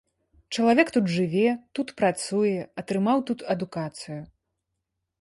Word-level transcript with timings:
Чалавек 0.57 0.87
тут 0.95 1.05
жыве, 1.17 1.43
тут 1.79 1.93
працуе, 2.01 2.57
атрымаў 2.85 3.17
тут 3.31 3.39
адукацыю. 3.59 4.21